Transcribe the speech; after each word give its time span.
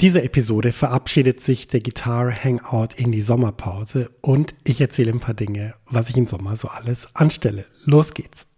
dieser 0.00 0.24
Episode 0.24 0.72
verabschiedet 0.72 1.40
sich 1.40 1.68
der 1.68 1.80
Guitar 1.80 2.32
Hangout 2.32 2.94
in 2.96 3.12
die 3.12 3.20
Sommerpause 3.20 4.10
und 4.22 4.54
ich 4.64 4.80
erzähle 4.80 5.12
ein 5.12 5.20
paar 5.20 5.34
Dinge, 5.34 5.74
was 5.86 6.08
ich 6.08 6.16
im 6.16 6.26
Sommer 6.26 6.56
so 6.56 6.68
alles 6.68 7.14
anstelle. 7.14 7.66
Los 7.84 8.14
geht's. 8.14 8.49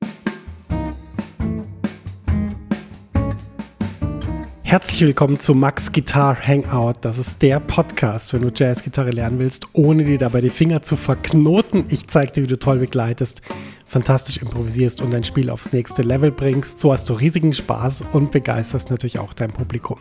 Herzlich 4.72 5.02
willkommen 5.02 5.38
zu 5.38 5.54
Max 5.54 5.92
Guitar 5.92 6.34
Hangout. 6.48 6.94
Das 7.02 7.18
ist 7.18 7.42
der 7.42 7.60
Podcast, 7.60 8.32
wenn 8.32 8.40
du 8.40 8.48
Jazzgitarre 8.48 9.10
lernen 9.10 9.38
willst, 9.38 9.66
ohne 9.74 10.02
dir 10.02 10.16
dabei 10.16 10.40
die 10.40 10.48
Finger 10.48 10.80
zu 10.80 10.96
verknoten. 10.96 11.84
Ich 11.90 12.06
zeige 12.06 12.32
dir, 12.32 12.44
wie 12.44 12.46
du 12.46 12.58
toll 12.58 12.78
begleitest, 12.78 13.42
fantastisch 13.84 14.38
improvisierst 14.38 15.02
und 15.02 15.10
dein 15.10 15.24
Spiel 15.24 15.50
aufs 15.50 15.74
nächste 15.74 16.00
Level 16.00 16.30
bringst. 16.30 16.80
So 16.80 16.90
hast 16.90 17.10
du 17.10 17.12
riesigen 17.12 17.52
Spaß 17.52 18.02
und 18.14 18.30
begeisterst 18.30 18.88
natürlich 18.88 19.18
auch 19.18 19.34
dein 19.34 19.52
Publikum. 19.52 19.98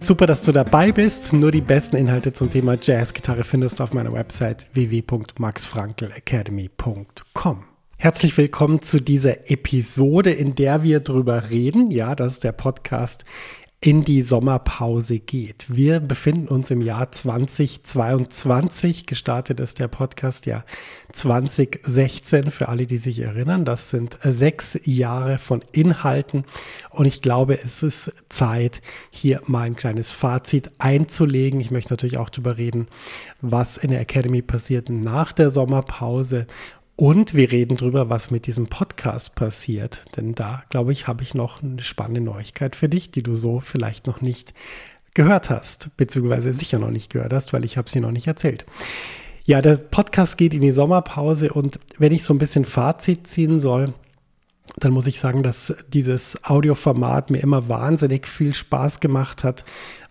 Super, 0.00 0.28
dass 0.28 0.44
du 0.44 0.52
dabei 0.52 0.92
bist. 0.92 1.32
Nur 1.32 1.50
die 1.50 1.60
besten 1.60 1.96
Inhalte 1.96 2.32
zum 2.32 2.48
Thema 2.48 2.78
Jazzgitarre 2.80 3.42
findest 3.42 3.80
du 3.80 3.82
auf 3.82 3.92
meiner 3.92 4.12
Website 4.12 4.68
www.maxfrankelacademy.com. 4.74 7.64
Herzlich 7.98 8.36
willkommen 8.36 8.82
zu 8.82 9.00
dieser 9.00 9.50
Episode, 9.50 10.30
in 10.30 10.54
der 10.54 10.82
wir 10.82 11.00
drüber 11.00 11.48
reden. 11.50 11.90
Ja, 11.90 12.14
das 12.14 12.34
ist 12.34 12.44
der 12.44 12.52
Podcast, 12.52 13.24
in 13.80 14.04
die 14.04 14.22
Sommerpause 14.22 15.18
geht. 15.18 15.66
Wir 15.68 16.00
befinden 16.00 16.48
uns 16.48 16.70
im 16.70 16.80
Jahr 16.80 17.12
2022. 17.12 19.04
Gestartet 19.06 19.60
ist 19.60 19.78
der 19.78 19.88
Podcast 19.88 20.46
ja 20.46 20.64
2016 21.12 22.50
für 22.50 22.68
alle, 22.68 22.86
die 22.86 22.96
sich 22.96 23.20
erinnern. 23.20 23.66
Das 23.66 23.90
sind 23.90 24.18
sechs 24.22 24.80
Jahre 24.84 25.36
von 25.38 25.62
Inhalten 25.72 26.44
und 26.90 27.04
ich 27.04 27.20
glaube, 27.20 27.62
es 27.62 27.82
ist 27.82 28.12
Zeit, 28.30 28.80
hier 29.10 29.42
mal 29.46 29.62
ein 29.62 29.76
kleines 29.76 30.10
Fazit 30.10 30.70
einzulegen. 30.78 31.60
Ich 31.60 31.70
möchte 31.70 31.92
natürlich 31.92 32.18
auch 32.18 32.30
darüber 32.30 32.56
reden, 32.56 32.88
was 33.42 33.76
in 33.76 33.90
der 33.90 34.00
Academy 34.00 34.40
passiert 34.40 34.88
nach 34.88 35.32
der 35.32 35.50
Sommerpause 35.50 36.46
und 36.96 37.34
wir 37.34 37.52
reden 37.52 37.76
drüber, 37.76 38.08
was 38.08 38.30
mit 38.30 38.46
diesem 38.46 38.68
Podcast 38.68 39.34
passiert. 39.34 40.02
Denn 40.16 40.34
da, 40.34 40.64
glaube 40.70 40.92
ich, 40.92 41.06
habe 41.06 41.22
ich 41.22 41.34
noch 41.34 41.62
eine 41.62 41.82
spannende 41.82 42.22
Neuigkeit 42.22 42.74
für 42.74 42.88
dich, 42.88 43.10
die 43.10 43.22
du 43.22 43.34
so 43.34 43.60
vielleicht 43.60 44.06
noch 44.06 44.22
nicht 44.22 44.54
gehört 45.14 45.50
hast, 45.50 45.94
beziehungsweise 45.96 46.52
sicher 46.54 46.78
noch 46.78 46.90
nicht 46.90 47.12
gehört 47.12 47.32
hast, 47.32 47.52
weil 47.52 47.64
ich 47.64 47.76
habe 47.76 47.88
sie 47.88 48.00
noch 48.00 48.10
nicht 48.10 48.26
erzählt. 48.26 48.66
Ja, 49.44 49.60
der 49.60 49.76
Podcast 49.76 50.38
geht 50.38 50.54
in 50.54 50.60
die 50.60 50.72
Sommerpause 50.72 51.52
und 51.52 51.78
wenn 51.98 52.12
ich 52.12 52.24
so 52.24 52.34
ein 52.34 52.38
bisschen 52.38 52.64
Fazit 52.64 53.26
ziehen 53.26 53.60
soll, 53.60 53.94
dann 54.76 54.92
muss 54.92 55.06
ich 55.06 55.20
sagen, 55.20 55.42
dass 55.42 55.84
dieses 55.88 56.44
Audioformat 56.44 57.30
mir 57.30 57.38
immer 57.38 57.68
wahnsinnig 57.68 58.26
viel 58.26 58.54
Spaß 58.54 59.00
gemacht 59.00 59.44
hat, 59.44 59.64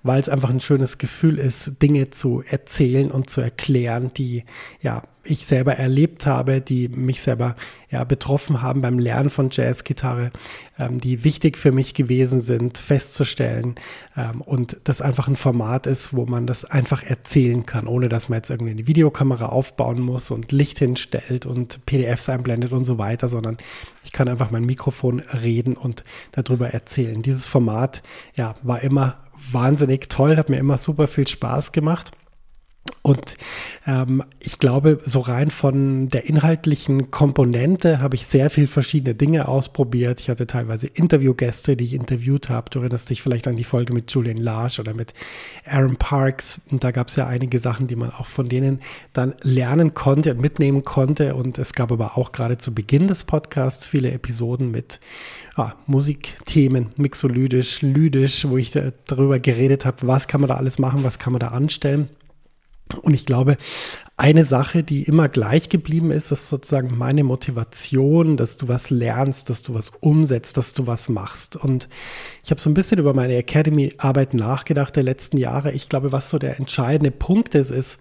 weil 0.05 0.21
es 0.21 0.29
einfach 0.29 0.51
ein 0.51 0.59
schönes 0.59 0.99
Gefühl 0.99 1.39
ist, 1.39 1.81
Dinge 1.81 2.11
zu 2.11 2.43
erzählen 2.47 3.09
und 3.09 3.29
zu 3.29 3.41
erklären, 3.41 4.11
die 4.15 4.43
ja 4.79 5.01
ich 5.25 5.47
selber 5.47 5.73
erlebt 5.73 6.27
habe, 6.27 6.61
die 6.61 6.87
mich 6.87 7.21
selber 7.21 7.55
ja 7.89 8.03
betroffen 8.03 8.61
haben 8.61 8.81
beim 8.81 8.99
Lernen 8.99 9.31
von 9.31 9.49
Jazzgitarre, 9.51 10.31
ähm, 10.77 10.99
die 10.99 11.23
wichtig 11.23 11.57
für 11.57 11.71
mich 11.71 11.95
gewesen 11.95 12.39
sind, 12.39 12.77
festzustellen 12.77 13.75
ähm, 14.15 14.41
und 14.41 14.79
das 14.83 15.01
einfach 15.01 15.27
ein 15.27 15.35
Format 15.35 15.87
ist, 15.87 16.13
wo 16.13 16.25
man 16.25 16.45
das 16.45 16.65
einfach 16.65 17.01
erzählen 17.01 17.65
kann, 17.65 17.87
ohne 17.87 18.07
dass 18.07 18.29
man 18.29 18.37
jetzt 18.37 18.51
irgendwie 18.51 18.71
eine 18.71 18.85
Videokamera 18.85 19.47
aufbauen 19.47 19.99
muss 19.99 20.29
und 20.29 20.51
Licht 20.51 20.77
hinstellt 20.77 21.47
und 21.47 21.85
PDFs 21.87 22.29
einblendet 22.29 22.71
und 22.71 22.85
so 22.85 22.99
weiter, 22.99 23.27
sondern 23.27 23.57
ich 24.03 24.11
kann 24.11 24.27
einfach 24.27 24.51
mein 24.51 24.65
Mikrofon 24.65 25.19
reden 25.19 25.75
und 25.75 26.03
darüber 26.31 26.69
erzählen. 26.69 27.23
Dieses 27.23 27.47
Format 27.47 28.03
ja 28.35 28.53
war 28.61 28.81
immer 28.81 29.24
wahnsinnig 29.51 30.09
toll, 30.09 30.37
hat 30.37 30.49
mir 30.49 30.57
immer 30.57 30.77
super 30.77 31.07
viel 31.07 31.27
Spaß 31.27 31.71
gemacht. 31.71 32.11
Und 33.01 33.37
ähm, 33.87 34.23
ich 34.39 34.57
glaube, 34.59 34.99
so 35.03 35.19
rein 35.19 35.51
von 35.51 36.09
der 36.09 36.27
inhaltlichen 36.27 37.11
Komponente 37.11 37.99
habe 37.99 38.15
ich 38.15 38.25
sehr 38.25 38.49
viel 38.49 38.67
verschiedene 38.67 39.13
Dinge 39.13 39.47
ausprobiert. 39.47 40.19
Ich 40.21 40.29
hatte 40.29 40.47
teilweise 40.47 40.87
Interviewgäste, 40.87 41.77
die 41.77 41.85
ich 41.85 41.93
interviewt 41.93 42.49
habe. 42.49 42.69
Du 42.69 42.79
erinnerst 42.79 43.09
dich 43.09 43.21
vielleicht 43.21 43.47
an 43.47 43.55
die 43.55 43.63
Folge 43.63 43.93
mit 43.93 44.11
Julian 44.11 44.37
Large 44.37 44.77
oder 44.79 44.93
mit 44.93 45.13
Aaron 45.65 45.97
Parks. 45.97 46.61
Und 46.71 46.83
da 46.83 46.91
gab 46.91 47.09
es 47.09 47.15
ja 47.15 47.27
einige 47.27 47.59
Sachen, 47.59 47.87
die 47.87 47.95
man 47.95 48.11
auch 48.11 48.25
von 48.25 48.49
denen 48.49 48.79
dann 49.13 49.35
lernen 49.41 49.93
konnte 49.93 50.31
und 50.31 50.41
mitnehmen 50.41 50.83
konnte. 50.83 51.35
Und 51.35 51.59
es 51.59 51.73
gab 51.73 51.91
aber 51.91 52.17
auch 52.17 52.31
gerade 52.31 52.57
zu 52.57 52.73
Beginn 52.73 53.07
des 53.07 53.23
Podcasts 53.23 53.85
viele 53.85 54.11
Episoden 54.11 54.71
mit 54.71 54.99
ja, 55.57 55.75
Musikthemen, 55.85 56.87
mixolydisch, 56.97 57.81
lydisch, 57.81 58.47
wo 58.47 58.57
ich 58.57 58.71
darüber 59.05 59.39
geredet 59.39 59.85
habe, 59.85 60.07
was 60.07 60.27
kann 60.27 60.41
man 60.41 60.49
da 60.49 60.55
alles 60.55 60.79
machen, 60.79 61.03
was 61.03 61.19
kann 61.19 61.33
man 61.33 61.39
da 61.39 61.49
anstellen. 61.49 62.09
Und 63.01 63.13
ich 63.13 63.25
glaube, 63.25 63.57
eine 64.17 64.45
Sache, 64.45 64.83
die 64.83 65.03
immer 65.03 65.27
gleich 65.27 65.69
geblieben 65.69 66.11
ist, 66.11 66.31
ist 66.31 66.47
sozusagen 66.47 66.97
meine 66.97 67.23
Motivation, 67.23 68.37
dass 68.37 68.57
du 68.57 68.67
was 68.67 68.89
lernst, 68.89 69.49
dass 69.49 69.61
du 69.61 69.73
was 69.73 69.91
umsetzt, 69.99 70.55
dass 70.57 70.73
du 70.73 70.87
was 70.87 71.09
machst. 71.09 71.57
Und 71.57 71.89
ich 72.43 72.51
habe 72.51 72.61
so 72.61 72.69
ein 72.69 72.75
bisschen 72.75 72.99
über 72.99 73.13
meine 73.13 73.35
Academy-Arbeit 73.35 74.33
nachgedacht 74.33 74.95
der 74.95 75.03
letzten 75.03 75.37
Jahre. 75.37 75.71
Ich 75.71 75.89
glaube, 75.89 76.11
was 76.11 76.29
so 76.29 76.37
der 76.37 76.59
entscheidende 76.59 77.11
Punkt 77.11 77.55
ist, 77.55 77.71
ist, 77.71 77.99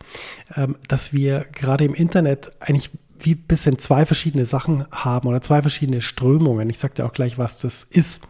ähm, 0.55 0.77
dass 0.87 1.12
wir 1.12 1.47
gerade 1.53 1.84
im 1.84 1.94
Internet 1.94 2.53
eigentlich 2.61 2.91
wie 3.19 3.33
ein 3.33 3.44
bisschen 3.49 3.78
zwei 3.78 4.06
verschiedene 4.06 4.44
Sachen 4.44 4.84
haben 4.93 5.28
oder 5.28 5.41
zwei 5.41 5.62
verschiedene 5.62 6.03
Strömungen. 6.03 6.69
Ich 6.69 6.78
sage 6.78 6.94
dir 6.94 7.06
auch 7.06 7.12
gleich, 7.12 7.39
was 7.39 7.61
das 7.61 7.84
ist. 7.84 8.21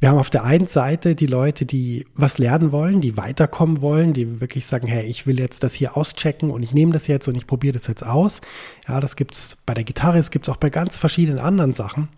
Wir 0.00 0.10
haben 0.10 0.18
auf 0.18 0.30
der 0.30 0.44
einen 0.44 0.68
Seite 0.68 1.16
die 1.16 1.26
Leute, 1.26 1.66
die 1.66 2.06
was 2.14 2.38
lernen 2.38 2.70
wollen, 2.70 3.00
die 3.00 3.16
weiterkommen 3.16 3.80
wollen, 3.80 4.12
die 4.12 4.40
wirklich 4.40 4.64
sagen, 4.64 4.86
hey, 4.86 5.04
ich 5.04 5.26
will 5.26 5.40
jetzt 5.40 5.64
das 5.64 5.74
hier 5.74 5.96
auschecken 5.96 6.50
und 6.50 6.62
ich 6.62 6.72
nehme 6.72 6.92
das 6.92 7.08
jetzt 7.08 7.26
und 7.26 7.34
ich 7.34 7.48
probiere 7.48 7.72
das 7.72 7.88
jetzt 7.88 8.06
aus. 8.06 8.40
Ja, 8.86 9.00
das 9.00 9.16
gibt 9.16 9.34
es 9.34 9.58
bei 9.66 9.74
der 9.74 9.82
Gitarre, 9.82 10.18
es 10.18 10.30
gibt 10.30 10.46
es 10.46 10.54
auch 10.54 10.56
bei 10.58 10.70
ganz 10.70 10.96
verschiedenen 10.98 11.40
anderen 11.40 11.72
Sachen. 11.72 12.08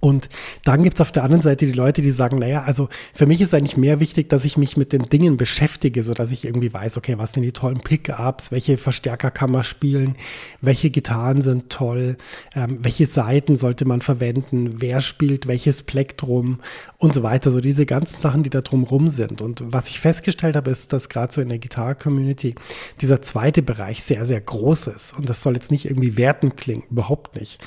Und 0.00 0.28
dann 0.64 0.82
gibt 0.82 0.96
es 0.96 1.00
auf 1.00 1.10
der 1.10 1.24
anderen 1.24 1.42
Seite 1.42 1.66
die 1.66 1.72
Leute, 1.72 2.02
die 2.02 2.10
sagen, 2.10 2.38
naja, 2.38 2.62
also 2.62 2.88
für 3.14 3.26
mich 3.26 3.40
ist 3.40 3.54
eigentlich 3.54 3.76
mehr 3.76 3.98
wichtig, 3.98 4.28
dass 4.28 4.44
ich 4.44 4.56
mich 4.56 4.76
mit 4.76 4.92
den 4.92 5.08
Dingen 5.08 5.36
beschäftige, 5.36 6.04
so 6.04 6.12
dass 6.12 6.32
ich 6.32 6.44
irgendwie 6.44 6.72
weiß, 6.72 6.96
okay, 6.96 7.14
was 7.18 7.32
sind 7.32 7.42
die 7.42 7.52
tollen 7.52 7.80
Pickups, 7.80 8.52
welche 8.52 8.76
Verstärker 8.76 9.30
kann 9.30 9.50
man 9.50 9.64
spielen, 9.64 10.16
welche 10.60 10.90
Gitarren 10.90 11.40
sind 11.40 11.70
toll, 11.70 12.18
ähm, 12.54 12.78
welche 12.82 13.06
Seiten 13.06 13.56
sollte 13.56 13.84
man 13.84 14.02
verwenden, 14.02 14.76
wer 14.80 15.00
spielt 15.00 15.46
welches 15.48 15.82
Plektrum 15.82 16.60
und 16.98 17.14
so 17.14 17.22
weiter. 17.22 17.50
So 17.50 17.60
diese 17.60 17.86
ganzen 17.86 18.20
Sachen, 18.20 18.42
die 18.42 18.50
da 18.50 18.60
drumrum 18.60 19.08
sind. 19.08 19.40
Und 19.40 19.62
was 19.66 19.88
ich 19.88 19.98
festgestellt 19.98 20.56
habe, 20.56 20.70
ist, 20.70 20.92
dass 20.92 21.08
gerade 21.08 21.32
so 21.32 21.40
in 21.40 21.48
der 21.48 21.58
Gitarre-Community 21.58 22.54
dieser 23.00 23.22
zweite 23.22 23.62
Bereich 23.62 24.02
sehr, 24.02 24.26
sehr 24.26 24.40
groß 24.40 24.88
ist. 24.88 25.16
Und 25.16 25.28
das 25.28 25.42
soll 25.42 25.54
jetzt 25.54 25.70
nicht 25.70 25.86
irgendwie 25.86 26.16
wertend 26.16 26.56
klingen, 26.56 26.84
überhaupt 26.90 27.34
nicht. 27.34 27.60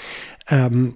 Ähm, 0.49 0.93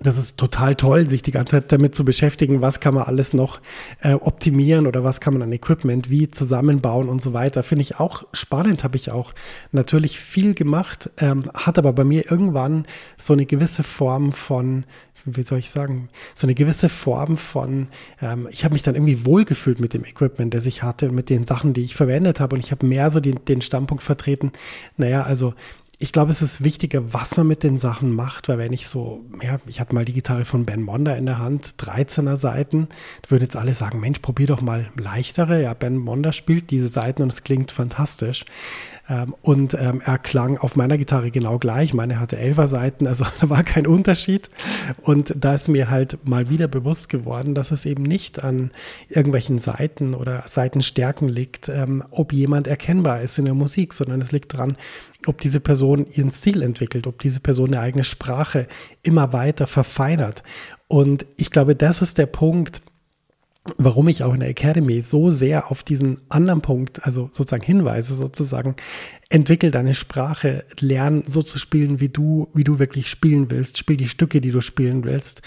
das 0.00 0.18
ist 0.18 0.36
total 0.36 0.74
toll, 0.74 1.08
sich 1.08 1.22
die 1.22 1.30
ganze 1.30 1.52
Zeit 1.52 1.72
damit 1.72 1.94
zu 1.94 2.04
beschäftigen, 2.04 2.60
was 2.60 2.80
kann 2.80 2.94
man 2.94 3.04
alles 3.04 3.32
noch 3.32 3.60
äh, 4.02 4.12
optimieren 4.12 4.86
oder 4.86 5.02
was 5.02 5.20
kann 5.20 5.32
man 5.32 5.42
an 5.42 5.52
Equipment 5.52 6.10
wie 6.10 6.30
zusammenbauen 6.30 7.08
und 7.08 7.22
so 7.22 7.32
weiter. 7.32 7.62
Finde 7.62 7.82
ich 7.82 7.98
auch 7.98 8.24
spannend, 8.34 8.84
habe 8.84 8.96
ich 8.96 9.10
auch 9.10 9.32
natürlich 9.72 10.20
viel 10.20 10.54
gemacht, 10.54 11.10
ähm, 11.18 11.50
hat 11.54 11.78
aber 11.78 11.94
bei 11.94 12.04
mir 12.04 12.30
irgendwann 12.30 12.86
so 13.16 13.32
eine 13.32 13.46
gewisse 13.46 13.82
Form 13.82 14.32
von 14.32 14.84
wie 15.24 15.42
soll 15.42 15.58
ich 15.58 15.68
sagen, 15.68 16.08
so 16.34 16.46
eine 16.46 16.54
gewisse 16.54 16.88
Form 16.88 17.36
von, 17.36 17.88
ähm, 18.22 18.48
ich 18.50 18.64
habe 18.64 18.72
mich 18.72 18.82
dann 18.82 18.94
irgendwie 18.94 19.26
wohlgefühlt 19.26 19.78
mit 19.78 19.92
dem 19.92 20.04
Equipment, 20.04 20.54
das 20.54 20.64
ich 20.64 20.82
hatte, 20.82 21.10
mit 21.10 21.28
den 21.28 21.44
Sachen, 21.44 21.74
die 21.74 21.82
ich 21.82 21.94
verwendet 21.94 22.40
habe 22.40 22.54
und 22.56 22.64
ich 22.64 22.70
habe 22.70 22.86
mehr 22.86 23.10
so 23.10 23.20
den, 23.20 23.44
den 23.44 23.60
Standpunkt 23.60 24.02
vertreten, 24.02 24.52
naja, 24.96 25.24
also 25.24 25.52
ich 26.00 26.12
glaube, 26.12 26.30
es 26.30 26.42
ist 26.42 26.62
wichtiger, 26.62 27.12
was 27.12 27.36
man 27.36 27.48
mit 27.48 27.64
den 27.64 27.76
Sachen 27.76 28.12
macht, 28.12 28.48
weil 28.48 28.58
wenn 28.58 28.72
ich 28.72 28.86
so, 28.86 29.24
ja, 29.42 29.58
ich 29.66 29.80
hatte 29.80 29.96
mal 29.96 30.04
die 30.04 30.12
Gitarre 30.12 30.44
von 30.44 30.64
Ben 30.64 30.80
Monda 30.80 31.14
in 31.14 31.26
der 31.26 31.38
Hand, 31.38 31.74
13er 31.78 32.36
Seiten, 32.36 32.88
würden 33.26 33.42
jetzt 33.42 33.56
alle 33.56 33.74
sagen, 33.74 33.98
Mensch, 33.98 34.20
probier 34.20 34.46
doch 34.46 34.60
mal 34.60 34.92
leichtere. 34.96 35.60
Ja, 35.60 35.74
Ben 35.74 35.96
Monda 35.96 36.32
spielt 36.32 36.70
diese 36.70 36.86
Seiten 36.86 37.22
und 37.22 37.32
es 37.32 37.42
klingt 37.42 37.72
fantastisch. 37.72 38.44
Ähm, 39.08 39.34
und 39.42 39.74
ähm, 39.74 40.02
er 40.04 40.18
klang 40.18 40.58
auf 40.58 40.76
meiner 40.76 40.98
Gitarre 40.98 41.30
genau 41.30 41.58
gleich. 41.58 41.94
Meine 41.94 42.20
hatte 42.20 42.36
elfer 42.36 42.68
Seiten, 42.68 43.06
also 43.06 43.24
da 43.40 43.48
war 43.48 43.62
kein 43.62 43.86
Unterschied. 43.86 44.50
Und 45.02 45.32
da 45.36 45.54
ist 45.54 45.68
mir 45.68 45.90
halt 45.90 46.26
mal 46.26 46.50
wieder 46.50 46.68
bewusst 46.68 47.08
geworden, 47.08 47.54
dass 47.54 47.70
es 47.70 47.86
eben 47.86 48.02
nicht 48.02 48.42
an 48.44 48.70
irgendwelchen 49.08 49.58
Seiten 49.58 50.14
oder 50.14 50.44
Seitenstärken 50.46 51.28
liegt, 51.28 51.68
ähm, 51.68 52.04
ob 52.10 52.32
jemand 52.32 52.66
erkennbar 52.66 53.20
ist 53.22 53.38
in 53.38 53.46
der 53.46 53.54
Musik, 53.54 53.94
sondern 53.94 54.20
es 54.20 54.32
liegt 54.32 54.54
daran, 54.54 54.76
ob 55.26 55.40
diese 55.40 55.60
Person 55.60 56.06
ihren 56.06 56.30
Stil 56.30 56.62
entwickelt, 56.62 57.06
ob 57.06 57.18
diese 57.18 57.40
Person 57.40 57.68
eine 57.68 57.80
eigene 57.80 58.04
Sprache 58.04 58.66
immer 59.02 59.32
weiter 59.32 59.66
verfeinert. 59.66 60.42
Und 60.86 61.26
ich 61.36 61.50
glaube, 61.50 61.74
das 61.74 62.02
ist 62.02 62.18
der 62.18 62.26
Punkt, 62.26 62.82
warum 63.76 64.08
ich 64.08 64.22
auch 64.22 64.34
in 64.34 64.40
der 64.40 64.48
Academy 64.48 65.02
so 65.02 65.30
sehr 65.30 65.70
auf 65.70 65.82
diesen 65.82 66.20
anderen 66.28 66.62
Punkt, 66.62 67.04
also 67.04 67.28
sozusagen 67.32 67.64
hinweise, 67.64 68.14
sozusagen, 68.14 68.76
entwickel 69.30 69.70
deine 69.70 69.94
Sprache, 69.94 70.64
lern 70.80 71.22
so 71.26 71.42
zu 71.42 71.58
spielen, 71.58 72.00
wie 72.00 72.08
du, 72.08 72.48
wie 72.54 72.64
du 72.64 72.78
wirklich 72.78 73.10
spielen 73.10 73.50
willst. 73.50 73.76
Spiel 73.76 73.98
die 73.98 74.08
Stücke, 74.08 74.40
die 74.40 74.52
du 74.52 74.62
spielen 74.62 75.04
willst 75.04 75.42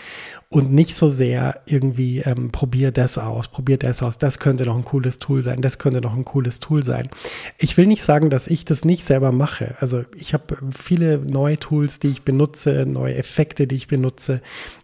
und 0.50 0.72
nicht 0.72 0.96
so 0.96 1.10
sehr 1.10 1.62
irgendwie 1.66 2.20
ähm, 2.20 2.52
probier 2.52 2.92
das 2.92 3.18
aus, 3.18 3.48
probier 3.48 3.78
das 3.78 4.04
aus. 4.04 4.20
Das 4.20 4.38
könnte 4.38 4.66
noch 4.66 4.78
ein 4.78 4.86
cooles 4.86 5.18
Tool 5.18 5.42
sein, 5.42 5.62
das 5.62 5.80
könnte 5.80 6.00
noch 6.00 6.16
ein 6.16 6.26
cooles 6.26 6.60
Tool 6.60 6.84
sein. 6.84 7.10
Ich 7.58 7.76
will 7.76 7.88
nicht 7.88 8.04
sagen, 8.04 8.30
dass 8.30 8.48
ich 8.48 8.66
das 8.66 8.86
nicht 8.86 9.04
selber 9.04 9.32
mache. 9.32 9.76
Also 9.80 10.04
ich 10.16 10.36
habe 10.36 10.58
viele 10.72 11.18
neue 11.18 11.58
Tools, 11.58 11.98
die 11.98 12.10
ich 12.10 12.22
benutze, 12.22 12.86
neue 12.86 13.16
Effekte, 13.16 13.66
die 13.66 13.78
ich 13.78 13.88
benutze 13.88 14.42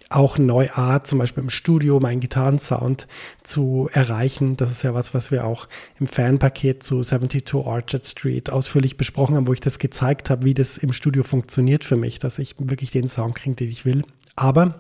auch 0.10 0.38
neue 0.38 0.76
Art, 0.76 1.08
zum 1.08 1.20
Beispiel 1.20 1.44
im 1.44 1.50
Studio 1.50 2.00
meinen 2.00 2.20
Gitarrensound 2.20 3.08
zu 3.44 3.90
erreichen. 3.92 4.56
Das 4.56 4.72
ist 4.72 4.84
ja 4.84 4.94
was, 4.94 5.14
was 5.14 5.32
wir 5.32 5.46
auch 5.46 5.68
im 6.00 6.08
Fanpaket 6.08 6.84
zu 6.84 7.02
72 7.02 7.56
Orchard 7.56 8.06
Street 8.06 8.50
ausführlich 8.50 8.87
besprochen 8.96 9.36
haben, 9.36 9.48
wo 9.48 9.54
ich 9.54 9.60
das 9.60 9.80
gezeigt 9.80 10.30
habe, 10.30 10.46
wie 10.46 10.54
das 10.54 10.78
im 10.78 10.94
Studio 10.94 11.24
funktioniert 11.24 11.84
für 11.84 11.98
mich, 11.98 12.20
dass 12.20 12.40
ich 12.40 12.56
wirklich 12.58 12.92
den 12.92 13.08
Sound 13.10 13.36
kriege, 13.36 13.56
den 13.56 13.70
ich 13.70 13.84
will. 13.84 14.04
Aber 14.38 14.80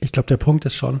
ich 0.00 0.12
glaube, 0.12 0.28
der 0.28 0.36
Punkt 0.36 0.64
ist 0.64 0.74
schon, 0.74 1.00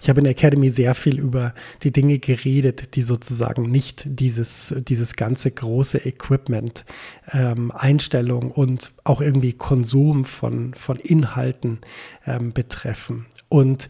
ich 0.00 0.08
habe 0.08 0.20
in 0.20 0.24
der 0.24 0.30
Academy 0.30 0.70
sehr 0.70 0.94
viel 0.94 1.18
über 1.18 1.52
die 1.82 1.90
Dinge 1.90 2.20
geredet, 2.20 2.94
die 2.94 3.02
sozusagen 3.02 3.70
nicht 3.70 4.04
dieses, 4.06 4.74
dieses 4.78 5.16
ganze 5.16 5.50
große 5.50 6.06
Equipment, 6.06 6.84
ähm, 7.32 7.72
Einstellung 7.72 8.52
und 8.52 8.92
auch 9.02 9.20
irgendwie 9.20 9.52
Konsum 9.52 10.24
von, 10.24 10.74
von 10.74 10.96
Inhalten 10.96 11.80
ähm, 12.24 12.52
betreffen. 12.52 13.26
Und 13.48 13.88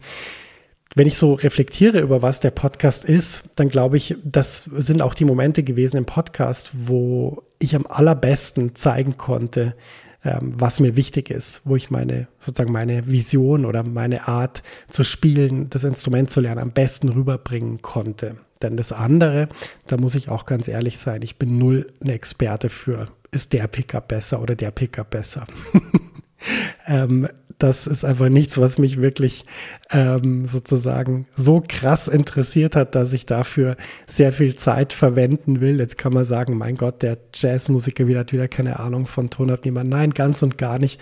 wenn 0.95 1.07
ich 1.07 1.17
so 1.17 1.33
reflektiere 1.33 1.99
über 1.99 2.21
was 2.21 2.39
der 2.39 2.51
Podcast 2.51 3.05
ist, 3.05 3.43
dann 3.55 3.69
glaube 3.69 3.97
ich, 3.97 4.15
das 4.23 4.63
sind 4.63 5.01
auch 5.01 5.13
die 5.13 5.25
Momente 5.25 5.63
gewesen 5.63 5.97
im 5.97 6.05
Podcast, 6.05 6.71
wo 6.73 7.43
ich 7.59 7.75
am 7.75 7.85
allerbesten 7.87 8.75
zeigen 8.75 9.17
konnte, 9.17 9.75
ähm, 10.23 10.53
was 10.57 10.79
mir 10.79 10.95
wichtig 10.95 11.29
ist, 11.29 11.61
wo 11.65 11.75
ich 11.75 11.89
meine, 11.89 12.27
sozusagen 12.39 12.71
meine 12.71 13.07
Vision 13.07 13.65
oder 13.65 13.83
meine 13.83 14.27
Art 14.27 14.63
zu 14.89 15.03
spielen, 15.03 15.69
das 15.69 15.83
Instrument 15.83 16.31
zu 16.31 16.41
lernen, 16.41 16.61
am 16.61 16.71
besten 16.71 17.09
rüberbringen 17.09 17.81
konnte. 17.81 18.37
Denn 18.61 18.77
das 18.77 18.91
andere, 18.91 19.49
da 19.85 19.97
muss 19.97 20.15
ich 20.15 20.29
auch 20.29 20.45
ganz 20.45 20.67
ehrlich 20.67 20.97
sein, 20.97 21.21
ich 21.21 21.37
bin 21.37 21.57
null 21.57 21.93
ein 22.01 22.09
Experte 22.09 22.69
für, 22.69 23.09
ist 23.31 23.53
der 23.53 23.67
Pickup 23.67 24.07
besser 24.07 24.41
oder 24.41 24.55
der 24.55 24.71
Pickup 24.71 25.11
besser. 25.11 25.45
ähm, 26.87 27.27
das 27.57 27.87
ist 27.87 28.05
einfach 28.05 28.29
nichts, 28.29 28.57
was 28.57 28.77
mich 28.77 29.01
wirklich 29.01 29.45
ähm, 29.89 30.47
sozusagen 30.47 31.27
so 31.35 31.63
krass 31.67 32.07
interessiert 32.07 32.75
hat, 32.75 32.93
dass 32.93 33.13
ich 33.13 33.25
dafür 33.25 33.77
sehr 34.05 34.31
viel 34.31 34.55
Zeit 34.55 34.93
verwenden 34.93 35.59
will. 35.59 35.79
Jetzt 35.79 35.97
kann 35.97 36.13
man 36.13 36.25
sagen, 36.25 36.57
mein 36.57 36.75
Gott, 36.75 37.01
der 37.01 37.17
Jazzmusiker 37.33 38.07
wieder 38.07 38.19
hat 38.19 38.33
wieder 38.33 38.47
keine 38.47 38.79
Ahnung 38.79 39.07
von 39.07 39.29
Ton. 39.29 39.47
Nein, 39.63 40.11
ganz 40.11 40.43
und 40.43 40.57
gar 40.57 40.77
nicht, 40.77 40.99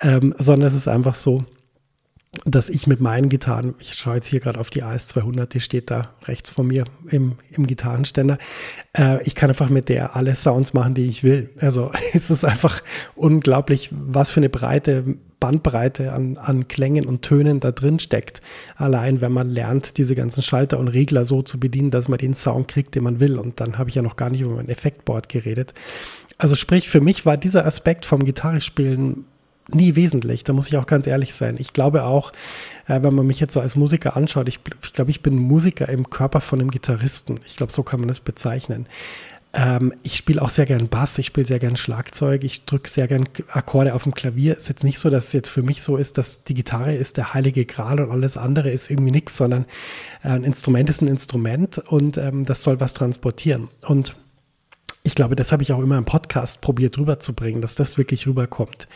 ähm, 0.00 0.34
sondern 0.38 0.68
es 0.68 0.74
ist 0.74 0.88
einfach 0.88 1.14
so, 1.14 1.44
dass 2.44 2.68
ich 2.68 2.86
mit 2.86 3.00
meinen 3.00 3.28
Gitarren, 3.28 3.74
ich 3.78 3.94
schaue 3.94 4.16
jetzt 4.16 4.26
hier 4.26 4.40
gerade 4.40 4.60
auf 4.60 4.70
die 4.70 4.84
AS200, 4.84 5.46
die 5.46 5.60
steht 5.60 5.90
da 5.90 6.14
rechts 6.24 6.50
von 6.50 6.66
mir 6.66 6.84
im, 7.10 7.36
im 7.50 7.66
Gitarrenständer, 7.66 8.38
äh, 8.96 9.22
ich 9.24 9.34
kann 9.34 9.50
einfach 9.50 9.70
mit 9.70 9.88
der 9.88 10.14
alle 10.14 10.34
Sounds 10.34 10.74
machen, 10.74 10.94
die 10.94 11.06
ich 11.06 11.22
will. 11.22 11.50
Also 11.60 11.90
es 12.12 12.30
ist 12.30 12.44
einfach 12.44 12.82
unglaublich, 13.14 13.90
was 13.92 14.30
für 14.30 14.40
eine 14.40 14.50
breite 14.50 15.16
Bandbreite 15.40 16.12
an, 16.12 16.36
an 16.36 16.68
Klängen 16.68 17.06
und 17.06 17.22
Tönen 17.22 17.60
da 17.60 17.72
drin 17.72 17.98
steckt. 17.98 18.40
Allein 18.76 19.20
wenn 19.20 19.32
man 19.32 19.48
lernt, 19.48 19.98
diese 19.98 20.14
ganzen 20.14 20.42
Schalter 20.42 20.78
und 20.78 20.88
Regler 20.88 21.24
so 21.24 21.42
zu 21.42 21.60
bedienen, 21.60 21.90
dass 21.90 22.08
man 22.08 22.18
den 22.18 22.34
Sound 22.34 22.68
kriegt, 22.68 22.94
den 22.94 23.04
man 23.04 23.20
will. 23.20 23.38
Und 23.38 23.60
dann 23.60 23.78
habe 23.78 23.88
ich 23.88 23.96
ja 23.96 24.02
noch 24.02 24.16
gar 24.16 24.30
nicht 24.30 24.40
über 24.40 24.56
mein 24.56 24.68
Effektboard 24.68 25.28
geredet. 25.28 25.74
Also 26.38 26.54
sprich, 26.54 26.88
für 26.88 27.00
mich 27.00 27.26
war 27.26 27.36
dieser 27.36 27.66
Aspekt 27.66 28.06
vom 28.06 28.24
Gitarrespielen 28.24 29.24
nie 29.70 29.96
wesentlich. 29.96 30.44
Da 30.44 30.52
muss 30.52 30.68
ich 30.68 30.76
auch 30.76 30.86
ganz 30.86 31.06
ehrlich 31.06 31.34
sein. 31.34 31.56
Ich 31.58 31.72
glaube 31.72 32.04
auch, 32.04 32.32
äh, 32.86 33.02
wenn 33.02 33.14
man 33.14 33.26
mich 33.26 33.40
jetzt 33.40 33.54
so 33.54 33.60
als 33.60 33.76
Musiker 33.76 34.16
anschaut, 34.16 34.48
ich, 34.48 34.60
ich 34.82 34.92
glaube, 34.92 35.10
ich 35.10 35.22
bin 35.22 35.36
Musiker 35.36 35.88
im 35.88 36.08
Körper 36.10 36.40
von 36.40 36.60
einem 36.60 36.70
Gitarristen. 36.70 37.40
Ich 37.46 37.56
glaube, 37.56 37.72
so 37.72 37.82
kann 37.82 38.00
man 38.00 38.08
das 38.08 38.20
bezeichnen. 38.20 38.86
Ähm, 39.54 39.94
ich 40.02 40.16
spiele 40.16 40.42
auch 40.42 40.50
sehr 40.50 40.66
gern 40.66 40.88
Bass, 40.88 41.18
ich 41.18 41.26
spiele 41.26 41.46
sehr 41.46 41.58
gern 41.58 41.76
Schlagzeug, 41.76 42.44
ich 42.44 42.66
drücke 42.66 42.88
sehr 42.88 43.08
gern 43.08 43.28
Akkorde 43.48 43.94
auf 43.94 44.02
dem 44.02 44.14
Klavier. 44.14 44.56
Ist 44.56 44.68
jetzt 44.68 44.84
nicht 44.84 44.98
so, 44.98 45.08
dass 45.08 45.28
es 45.28 45.32
jetzt 45.32 45.48
für 45.48 45.62
mich 45.62 45.82
so 45.82 45.96
ist, 45.96 46.18
dass 46.18 46.44
die 46.44 46.54
Gitarre 46.54 46.94
ist 46.94 47.16
der 47.16 47.34
heilige 47.34 47.64
Gral 47.64 48.00
und 48.00 48.10
alles 48.10 48.36
andere 48.36 48.70
ist 48.70 48.90
irgendwie 48.90 49.12
nichts, 49.12 49.36
sondern 49.36 49.64
äh, 50.22 50.28
ein 50.28 50.44
Instrument 50.44 50.90
ist 50.90 51.00
ein 51.00 51.08
Instrument 51.08 51.78
und 51.78 52.18
ähm, 52.18 52.44
das 52.44 52.62
soll 52.62 52.80
was 52.80 52.92
transportieren. 52.92 53.68
Und 53.82 54.16
ich 55.02 55.14
glaube, 55.14 55.36
das 55.36 55.52
habe 55.52 55.62
ich 55.62 55.72
auch 55.72 55.80
immer 55.80 55.96
im 55.96 56.04
Podcast 56.04 56.60
probiert 56.60 56.98
rüberzubringen, 56.98 57.62
dass 57.62 57.74
das 57.74 57.96
wirklich 57.96 58.26
rüberkommt. 58.26 58.88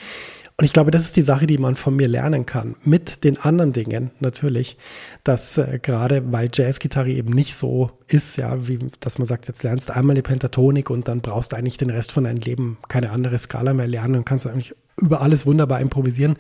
Und 0.58 0.64
ich 0.64 0.72
glaube, 0.72 0.90
das 0.90 1.02
ist 1.02 1.16
die 1.16 1.22
Sache, 1.22 1.46
die 1.46 1.58
man 1.58 1.76
von 1.76 1.96
mir 1.96 2.08
lernen 2.08 2.46
kann. 2.46 2.76
Mit 2.84 3.25
den 3.25 3.38
anderen 3.38 3.72
Dingen 3.72 4.10
natürlich, 4.20 4.76
dass 5.25 5.58
äh, 5.58 5.78
gerade 5.81 6.31
weil 6.31 6.50
Jazzgitarre 6.52 7.10
eben 7.10 7.31
nicht 7.31 7.54
so 7.54 7.90
ist, 8.06 8.37
ja, 8.37 8.69
wie 8.69 8.78
dass 9.00 9.19
man 9.19 9.26
sagt, 9.26 9.49
jetzt 9.49 9.62
lernst 9.62 9.88
du 9.88 9.96
einmal 9.96 10.14
die 10.14 10.22
Pentatonik 10.22 10.90
und 10.90 11.08
dann 11.08 11.20
brauchst 11.20 11.52
du 11.52 11.56
eigentlich 11.56 11.78
den 11.78 11.90
Rest 11.90 12.12
von 12.12 12.25
deinem 12.25 12.38
Leben 12.38 12.78
keine 12.88 13.10
andere 13.10 13.38
Skala 13.38 13.72
mehr 13.72 13.88
lernen 13.88 14.16
und 14.16 14.25
kannst 14.25 14.46
eigentlich 14.46 14.75
über 15.00 15.22
alles 15.22 15.46
wunderbar 15.46 15.81
improvisieren. 15.81 16.37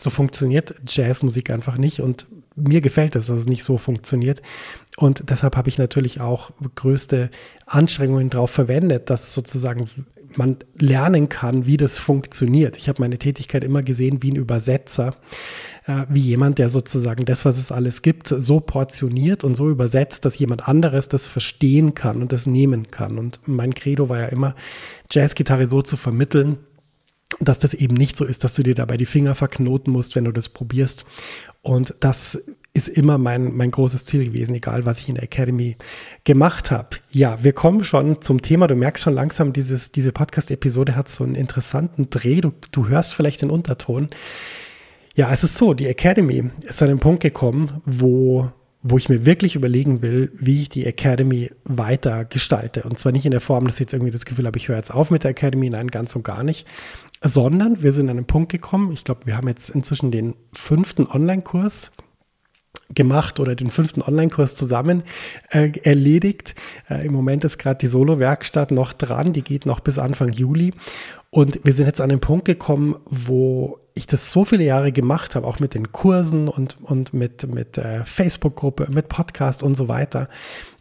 So 0.00 0.10
funktioniert 0.10 0.74
Jazzmusik 0.86 1.50
einfach 1.50 1.76
nicht 1.76 2.00
und 2.00 2.26
mir 2.54 2.80
gefällt 2.80 3.16
es, 3.16 3.26
dass 3.26 3.38
es 3.38 3.46
nicht 3.46 3.64
so 3.64 3.76
funktioniert. 3.78 4.42
Und 4.96 5.28
deshalb 5.28 5.56
habe 5.56 5.68
ich 5.68 5.76
natürlich 5.76 6.20
auch 6.20 6.50
größte 6.74 7.30
Anstrengungen 7.66 8.30
darauf 8.30 8.50
verwendet, 8.50 9.10
dass 9.10 9.34
sozusagen 9.34 9.90
man 10.38 10.56
lernen 10.78 11.28
kann, 11.28 11.66
wie 11.66 11.76
das 11.76 11.98
funktioniert. 11.98 12.76
Ich 12.76 12.88
habe 12.88 13.02
meine 13.02 13.18
Tätigkeit 13.18 13.64
immer 13.64 13.82
gesehen 13.82 14.22
wie 14.22 14.32
ein 14.32 14.36
Übersetzer, 14.36 15.16
äh, 15.86 16.04
wie 16.08 16.20
jemand, 16.20 16.58
der 16.58 16.70
sozusagen 16.70 17.24
das, 17.24 17.44
was 17.44 17.58
es 17.58 17.72
alles 17.72 18.02
gibt, 18.02 18.28
so 18.28 18.60
portioniert 18.60 19.44
und 19.44 19.56
so 19.56 19.68
übersetzt, 19.68 20.24
dass 20.24 20.38
jemand 20.38 20.68
anderes 20.68 21.08
das 21.08 21.26
verstehen 21.26 21.94
kann 21.94 22.22
und 22.22 22.32
das 22.32 22.46
nehmen 22.46 22.88
kann. 22.88 23.18
Und 23.18 23.40
mein 23.46 23.74
Credo 23.74 24.08
war 24.08 24.18
ja 24.18 24.26
immer, 24.26 24.54
Jazzgitarre 25.10 25.68
so 25.68 25.82
zu 25.82 25.96
vermitteln, 25.96 26.58
dass 27.40 27.58
das 27.58 27.74
eben 27.74 27.94
nicht 27.94 28.16
so 28.16 28.24
ist, 28.24 28.44
dass 28.44 28.54
du 28.54 28.62
dir 28.62 28.74
dabei 28.74 28.96
die 28.96 29.06
Finger 29.06 29.34
verknoten 29.34 29.92
musst, 29.92 30.14
wenn 30.14 30.24
du 30.24 30.32
das 30.32 30.48
probierst. 30.48 31.04
Und 31.62 31.96
das 32.00 32.44
ist 32.76 32.88
immer 32.88 33.16
mein, 33.16 33.56
mein 33.56 33.70
großes 33.70 34.04
Ziel 34.04 34.26
gewesen, 34.26 34.54
egal 34.54 34.84
was 34.84 35.00
ich 35.00 35.08
in 35.08 35.14
der 35.14 35.24
Academy 35.24 35.76
gemacht 36.24 36.70
habe. 36.70 36.98
Ja, 37.10 37.42
wir 37.42 37.54
kommen 37.54 37.84
schon 37.84 38.20
zum 38.20 38.42
Thema. 38.42 38.66
Du 38.66 38.76
merkst 38.76 39.02
schon 39.02 39.14
langsam, 39.14 39.54
dieses, 39.54 39.92
diese 39.92 40.12
Podcast-Episode 40.12 40.94
hat 40.94 41.08
so 41.08 41.24
einen 41.24 41.34
interessanten 41.34 42.10
Dreh. 42.10 42.42
Du, 42.42 42.52
du 42.72 42.88
hörst 42.88 43.14
vielleicht 43.14 43.40
den 43.40 43.50
Unterton. 43.50 44.10
Ja, 45.14 45.32
es 45.32 45.42
ist 45.42 45.56
so, 45.56 45.72
die 45.72 45.86
Academy 45.86 46.50
ist 46.62 46.82
an 46.82 46.88
den 46.88 46.98
Punkt 46.98 47.22
gekommen, 47.22 47.80
wo, 47.86 48.50
wo 48.82 48.98
ich 48.98 49.08
mir 49.08 49.24
wirklich 49.24 49.54
überlegen 49.54 50.02
will, 50.02 50.30
wie 50.38 50.60
ich 50.60 50.68
die 50.68 50.84
Academy 50.84 51.50
weiter 51.64 52.26
gestalte. 52.26 52.82
Und 52.82 52.98
zwar 52.98 53.12
nicht 53.12 53.24
in 53.24 53.30
der 53.30 53.40
Form, 53.40 53.64
dass 53.64 53.76
ich 53.76 53.80
jetzt 53.80 53.94
irgendwie 53.94 54.12
das 54.12 54.26
Gefühl 54.26 54.46
habe, 54.46 54.58
ich 54.58 54.68
höre 54.68 54.76
jetzt 54.76 54.92
auf 54.92 55.10
mit 55.10 55.24
der 55.24 55.30
Academy, 55.30 55.70
nein, 55.70 55.88
ganz 55.88 56.14
und 56.14 56.24
gar 56.24 56.42
nicht, 56.42 56.66
sondern 57.22 57.82
wir 57.82 57.92
sind 57.92 58.10
an 58.10 58.16
den 58.16 58.26
Punkt 58.26 58.52
gekommen, 58.52 58.92
ich 58.92 59.04
glaube, 59.04 59.22
wir 59.24 59.38
haben 59.38 59.48
jetzt 59.48 59.70
inzwischen 59.70 60.10
den 60.10 60.34
fünften 60.52 61.06
Online-Kurs 61.06 61.92
gemacht 62.94 63.40
oder 63.40 63.54
den 63.54 63.70
fünften 63.70 64.02
Online-Kurs 64.02 64.54
zusammen 64.54 65.02
äh, 65.50 65.72
erledigt. 65.82 66.54
Äh, 66.88 67.06
Im 67.06 67.12
Moment 67.12 67.44
ist 67.44 67.58
gerade 67.58 67.78
die 67.78 67.88
Solo-Werkstatt 67.88 68.70
noch 68.70 68.92
dran, 68.92 69.32
die 69.32 69.42
geht 69.42 69.66
noch 69.66 69.80
bis 69.80 69.98
Anfang 69.98 70.32
Juli. 70.32 70.72
Und 71.30 71.60
wir 71.64 71.72
sind 71.72 71.86
jetzt 71.86 72.00
an 72.00 72.08
den 72.08 72.20
Punkt 72.20 72.44
gekommen, 72.44 72.96
wo 73.04 73.78
ich 73.94 74.06
das 74.06 74.30
so 74.30 74.44
viele 74.44 74.64
Jahre 74.64 74.92
gemacht 74.92 75.34
habe, 75.34 75.46
auch 75.46 75.58
mit 75.58 75.74
den 75.74 75.90
Kursen 75.90 76.48
und, 76.48 76.78
und 76.82 77.14
mit, 77.14 77.52
mit 77.52 77.78
äh, 77.78 78.04
Facebook-Gruppe, 78.04 78.88
mit 78.90 79.08
Podcast 79.08 79.62
und 79.62 79.74
so 79.74 79.88
weiter, 79.88 80.28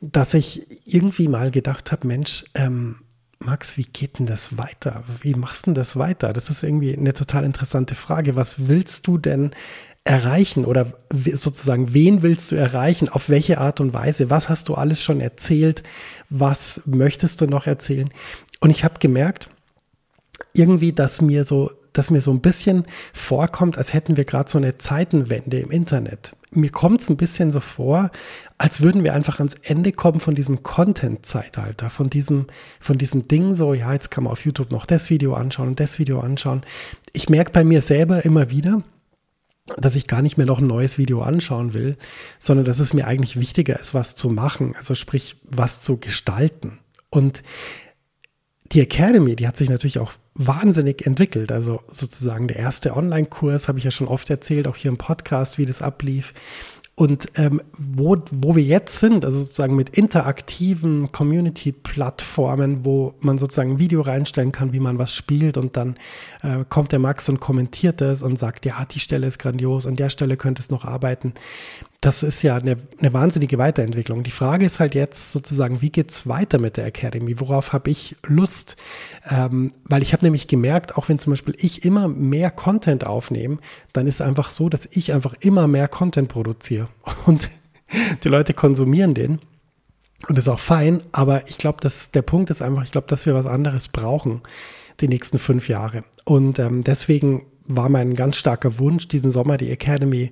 dass 0.01 0.33
ich 0.33 0.67
irgendwie 0.85 1.27
mal 1.27 1.49
gedacht 1.49 1.91
habe, 1.91 2.07
Mensch, 2.07 2.45
ähm, 2.55 2.97
Max, 3.39 3.77
wie 3.77 3.83
geht 3.83 4.19
denn 4.19 4.25
das 4.25 4.57
weiter? 4.57 5.03
Wie 5.21 5.33
machst 5.33 5.65
du 5.65 5.71
denn 5.71 5.75
das 5.75 5.97
weiter? 5.97 6.33
Das 6.33 6.49
ist 6.49 6.63
irgendwie 6.63 6.95
eine 6.95 7.13
total 7.13 7.43
interessante 7.43 7.95
Frage. 7.95 8.35
Was 8.35 8.67
willst 8.67 9.07
du 9.07 9.17
denn 9.17 9.51
erreichen 10.05 10.65
oder 10.65 10.93
sozusagen, 11.11 11.93
wen 11.93 12.21
willst 12.21 12.51
du 12.51 12.55
erreichen? 12.55 13.09
Auf 13.09 13.27
welche 13.27 13.57
Art 13.57 13.81
und 13.81 13.93
Weise? 13.93 14.29
Was 14.29 14.47
hast 14.47 14.69
du 14.69 14.75
alles 14.75 15.03
schon 15.03 15.19
erzählt? 15.19 15.83
Was 16.29 16.81
möchtest 16.85 17.41
du 17.41 17.47
noch 17.47 17.67
erzählen? 17.67 18.09
Und 18.61 18.69
ich 18.69 18.83
habe 18.83 18.99
gemerkt, 18.99 19.49
irgendwie, 20.53 20.93
dass 20.93 21.21
mir 21.21 21.43
so, 21.43 21.71
dass 21.91 22.11
mir 22.11 22.21
so 22.21 22.31
ein 22.31 22.41
bisschen 22.41 22.85
vorkommt, 23.13 23.77
als 23.77 23.93
hätten 23.93 24.15
wir 24.15 24.25
gerade 24.25 24.49
so 24.49 24.59
eine 24.59 24.77
Zeitenwende 24.77 25.59
im 25.59 25.71
Internet. 25.71 26.35
Mir 26.51 26.69
kommt 26.69 27.01
es 27.01 27.09
ein 27.09 27.17
bisschen 27.17 27.51
so 27.51 27.59
vor, 27.59 28.11
als 28.57 28.81
würden 28.81 29.03
wir 29.03 29.13
einfach 29.13 29.39
ans 29.39 29.55
Ende 29.63 29.91
kommen 29.91 30.19
von 30.19 30.35
diesem 30.35 30.61
Content-Zeitalter, 30.61 31.89
von 31.89 32.09
diesem, 32.09 32.45
von 32.79 32.97
diesem 32.97 33.27
Ding 33.27 33.55
so, 33.55 33.73
ja, 33.73 33.91
jetzt 33.91 34.11
kann 34.11 34.25
man 34.25 34.31
auf 34.31 34.45
YouTube 34.45 34.71
noch 34.71 34.85
das 34.85 35.09
Video 35.09 35.33
anschauen 35.33 35.69
und 35.69 35.79
das 35.79 35.97
Video 35.97 36.19
anschauen. 36.19 36.63
Ich 37.11 37.29
merke 37.29 37.51
bei 37.51 37.63
mir 37.63 37.81
selber 37.81 38.23
immer 38.23 38.49
wieder, 38.51 38.83
dass 39.77 39.95
ich 39.95 40.07
gar 40.07 40.21
nicht 40.21 40.37
mehr 40.37 40.45
noch 40.45 40.59
ein 40.59 40.67
neues 40.67 40.97
Video 40.97 41.21
anschauen 41.21 41.73
will, 41.73 41.97
sondern 42.39 42.65
dass 42.65 42.79
es 42.79 42.93
mir 42.93 43.07
eigentlich 43.07 43.39
wichtiger 43.39 43.79
ist, 43.79 43.93
was 43.93 44.15
zu 44.15 44.29
machen, 44.29 44.75
also 44.75 44.93
sprich, 44.93 45.37
was 45.43 45.81
zu 45.81 45.97
gestalten. 45.97 46.79
Und 47.09 47.41
die 48.71 48.81
Academy, 48.81 49.35
die 49.35 49.47
hat 49.47 49.57
sich 49.57 49.69
natürlich 49.69 49.99
auch 49.99 50.13
wahnsinnig 50.33 51.05
entwickelt. 51.05 51.51
Also 51.51 51.81
sozusagen 51.87 52.47
der 52.47 52.57
erste 52.57 52.95
Online-Kurs, 52.95 53.67
habe 53.67 53.77
ich 53.77 53.85
ja 53.85 53.91
schon 53.91 54.07
oft 54.07 54.29
erzählt, 54.29 54.67
auch 54.67 54.75
hier 54.75 54.89
im 54.89 54.97
Podcast, 54.97 55.57
wie 55.57 55.65
das 55.65 55.81
ablief. 55.81 56.33
Und 56.97 57.27
ähm, 57.35 57.61
wo, 57.77 58.15
wo 58.31 58.55
wir 58.55 58.63
jetzt 58.63 58.99
sind, 58.99 59.25
also 59.25 59.39
sozusagen 59.39 59.75
mit 59.75 59.89
interaktiven 59.89 61.11
Community-Plattformen, 61.11 62.85
wo 62.85 63.15
man 63.19 63.37
sozusagen 63.37 63.71
ein 63.71 63.79
Video 63.79 63.99
reinstellen 63.99 64.53
kann, 64.53 64.71
wie 64.71 64.79
man 64.79 64.97
was 64.97 65.13
spielt 65.13 65.57
und 65.57 65.75
dann 65.75 65.97
äh, 66.41 66.63
kommt 66.69 66.93
der 66.93 66.99
Max 66.99 67.27
und 67.27 67.41
kommentiert 67.41 68.01
es 68.01 68.23
und 68.23 68.39
sagt, 68.39 68.65
ja, 68.65 68.85
die 68.85 69.01
Stelle 69.01 69.27
ist 69.27 69.39
grandios, 69.39 69.85
an 69.85 69.97
der 69.97 70.07
Stelle 70.07 70.37
könnte 70.37 70.61
es 70.61 70.71
noch 70.71 70.85
arbeiten 70.85 71.33
das 72.05 72.21
ist 72.21 72.43
ja 72.43 72.55
eine, 72.55 72.77
eine, 72.99 73.13
wahnsinnige 73.13 73.57
Weiterentwicklung. 73.57 74.21
Die 74.21 74.29
Frage 74.29 74.63
ist 74.63 74.79
halt 74.79 74.93
jetzt 74.93 75.31
sozusagen, 75.31 75.81
wie 75.81 75.89
geht 75.89 76.11
es 76.11 76.27
weiter 76.27 76.59
mit 76.59 76.77
der 76.77 76.85
Academy? 76.85 77.39
Worauf 77.39 77.73
habe 77.73 77.89
ich 77.89 78.15
Lust? 78.27 78.75
Ähm, 79.27 79.73
weil 79.85 80.03
ich 80.03 80.13
habe 80.13 80.23
nämlich 80.23 80.47
gemerkt, 80.47 80.97
auch 80.97 81.09
wenn 81.09 81.17
zum 81.17 81.33
Beispiel 81.33 81.55
ich 81.57 81.83
immer 81.83 82.07
mehr 82.07 82.51
Content 82.51 83.07
aufnehme, 83.07 83.57
dann 83.91 84.05
ist 84.05 84.15
es 84.15 84.21
einfach 84.21 84.51
so, 84.51 84.69
dass 84.69 84.85
ich 84.85 85.13
einfach 85.13 85.33
immer 85.39 85.67
mehr 85.67 85.87
Content 85.87 86.29
produziere. 86.29 86.89
Und 87.25 87.49
die 88.23 88.29
Leute 88.29 88.53
konsumieren 88.53 89.15
den. 89.15 89.39
Und 90.27 90.37
ist 90.37 90.47
auch 90.47 90.59
fein, 90.59 91.01
aber 91.11 91.49
ich 91.49 91.57
glaube, 91.57 91.79
dass 91.81 92.11
der 92.11 92.21
Punkt 92.21 92.51
ist 92.51 92.61
einfach, 92.61 92.83
ich 92.83 92.91
glaube, 92.91 93.07
dass 93.07 93.25
wir 93.25 93.33
was 93.33 93.47
anderes 93.47 93.87
brauchen 93.87 94.41
die 95.01 95.07
nächsten 95.07 95.39
fünf 95.39 95.69
Jahre. 95.69 96.03
Und 96.23 96.59
ähm, 96.59 96.83
deswegen 96.83 97.47
war 97.67 97.89
mein 97.89 98.13
ganz 98.13 98.37
starker 98.37 98.77
Wunsch, 98.77 99.07
diesen 99.07 99.31
Sommer 99.31 99.57
die 99.57 99.71
Academy 99.71 100.31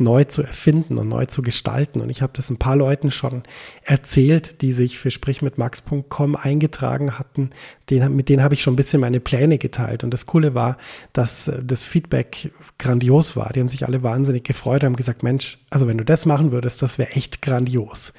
neu 0.00 0.24
zu 0.24 0.42
erfinden 0.42 0.98
und 0.98 1.08
neu 1.08 1.26
zu 1.26 1.42
gestalten. 1.42 2.00
Und 2.00 2.10
ich 2.10 2.22
habe 2.22 2.32
das 2.34 2.50
ein 2.50 2.56
paar 2.56 2.76
Leuten 2.76 3.10
schon 3.10 3.42
erzählt, 3.84 4.62
die 4.62 4.72
sich 4.72 4.98
für 4.98 5.10
sprichmitmax.com 5.10 6.36
eingetragen 6.36 7.18
hatten. 7.18 7.50
Den, 7.90 8.16
mit 8.16 8.28
denen 8.28 8.42
habe 8.42 8.54
ich 8.54 8.62
schon 8.62 8.74
ein 8.74 8.76
bisschen 8.76 9.00
meine 9.00 9.20
Pläne 9.20 9.58
geteilt. 9.58 10.02
Und 10.02 10.10
das 10.10 10.26
Coole 10.26 10.54
war, 10.54 10.78
dass 11.12 11.48
äh, 11.48 11.62
das 11.62 11.84
Feedback 11.84 12.50
grandios 12.78 13.36
war. 13.36 13.52
Die 13.52 13.60
haben 13.60 13.68
sich 13.68 13.86
alle 13.86 14.02
wahnsinnig 14.02 14.44
gefreut, 14.44 14.82
haben 14.82 14.96
gesagt, 14.96 15.22
Mensch, 15.22 15.58
also 15.70 15.86
wenn 15.86 15.98
du 15.98 16.04
das 16.04 16.26
machen 16.26 16.50
würdest, 16.52 16.82
das 16.82 16.98
wäre 16.98 17.10
echt 17.10 17.42
grandios. 17.42 18.12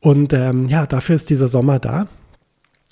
Und 0.00 0.32
ähm, 0.32 0.66
ja, 0.66 0.86
dafür 0.86 1.14
ist 1.14 1.30
dieser 1.30 1.46
Sommer 1.46 1.78
da. 1.78 2.08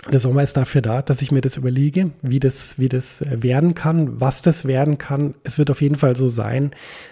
Der 0.09 0.21
Sommer 0.21 0.43
ist 0.43 0.57
dafür 0.57 0.81
da, 0.81 1.03
dass 1.03 1.21
ich 1.21 1.31
mir 1.31 1.43
das 1.43 1.59
überlege, 1.59 2.11
wie 2.23 2.41
das, 2.41 2.79
wie 2.79 2.89
das 2.89 3.21
äh, 3.21 3.43
werden 3.43 3.75
kann, 3.75 4.21
was 4.21 4.41
das 4.41 4.65
werden 4.65 4.97
kann. 4.97 5.35
Es 5.45 5.59
wird 5.59 5.71
auf 5.71 5.83
jeden 5.83 5.97
Fall 5.97 6.17
so 6.17 6.27
sein, 6.27 6.71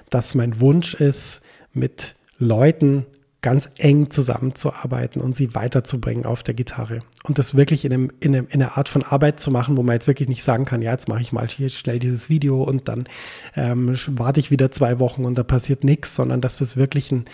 dass 0.09 0.35
mein 0.35 0.59
Wunsch 0.61 0.95
ist, 0.95 1.42
mit 1.75 2.14
Leuten 2.38 3.04
ganz 3.40 3.71
eng 3.78 4.11
zusammenzuarbeiten 4.11 5.23
und 5.23 5.37
sie 5.37 5.54
weiterzubringen 5.54 6.26
auf 6.26 6.42
der 6.42 6.54
Gitarre. 6.54 7.00
Und 7.23 7.38
das 7.38 7.54
wirklich 7.54 7.85
in, 7.85 7.92
einem, 7.92 8.12
in, 8.21 8.35
einem, 8.35 8.49
in 8.50 8.62
einer 8.62 8.76
Art 8.76 8.88
von 8.88 9.04
Arbeit 9.04 9.38
zu 9.38 9.50
machen, 9.50 9.76
wo 9.76 9.83
man 9.83 9.95
jetzt 9.95 10.09
wirklich 10.09 10.28
nicht 10.28 10.42
sagen 10.42 10.64
kann, 10.64 10.83
ja, 10.83 10.90
jetzt 10.90 11.09
mache 11.09 11.21
ich 11.21 11.33
mal 11.33 11.47
hier 11.47 11.68
schnell 11.68 12.00
dieses 12.00 12.28
Video 12.28 12.62
und 12.62 12.88
dann 12.88 13.09
ähm, 13.54 13.95
warte 14.09 14.40
ich 14.40 14.50
wieder 14.50 14.73
zwei 14.73 14.99
Wochen 14.99 15.25
und 15.25 15.38
da 15.38 15.45
passiert 15.45 15.85
nichts, 15.85 16.16
sondern 16.16 16.40
dass 16.40 16.59
das 16.59 16.76
wirklich 16.76 17.12
ein, 17.12 17.26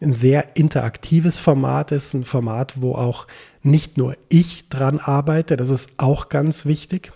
ein 0.00 0.12
sehr 0.12 0.56
interaktives 0.56 1.38
Format 1.38 1.92
ist, 1.92 2.14
ein 2.14 2.24
Format, 2.24 2.80
wo 2.80 2.94
auch 2.94 3.26
nicht 3.62 3.98
nur 3.98 4.16
ich 4.28 4.68
dran 4.68 4.98
arbeite, 4.98 5.56
das 5.56 5.68
ist 5.68 5.90
auch 5.98 6.30
ganz 6.30 6.64
wichtig, 6.64 7.12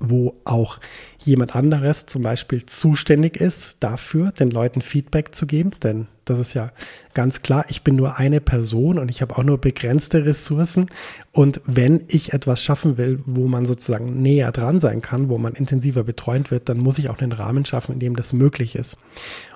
wo 0.00 0.34
auch 0.44 0.80
jemand 1.18 1.54
anderes 1.54 2.06
zum 2.06 2.22
Beispiel 2.22 2.66
zuständig 2.66 3.36
ist 3.36 3.76
dafür, 3.80 4.32
den 4.32 4.50
Leuten 4.50 4.82
Feedback 4.82 5.34
zu 5.34 5.46
geben, 5.46 5.70
denn 5.82 6.08
das 6.24 6.40
ist 6.40 6.54
ja 6.54 6.72
ganz 7.14 7.42
klar, 7.42 7.64
ich 7.68 7.82
bin 7.82 7.94
nur 7.94 8.16
eine 8.16 8.40
Person 8.40 8.98
und 8.98 9.08
ich 9.08 9.22
habe 9.22 9.36
auch 9.36 9.44
nur 9.44 9.58
begrenzte 9.58 10.26
Ressourcen 10.26 10.88
und 11.32 11.60
wenn 11.64 12.02
ich 12.08 12.32
etwas 12.32 12.60
schaffen 12.62 12.96
will, 12.96 13.20
wo 13.24 13.46
man 13.46 13.66
sozusagen 13.66 14.20
näher 14.20 14.50
dran 14.50 14.80
sein 14.80 15.00
kann, 15.00 15.28
wo 15.28 15.38
man 15.38 15.54
intensiver 15.54 16.02
betreut 16.02 16.50
wird, 16.50 16.68
dann 16.68 16.78
muss 16.78 16.98
ich 16.98 17.08
auch 17.08 17.18
einen 17.18 17.32
Rahmen 17.32 17.64
schaffen, 17.64 17.92
in 17.92 18.00
dem 18.00 18.16
das 18.16 18.32
möglich 18.32 18.74
ist. 18.74 18.96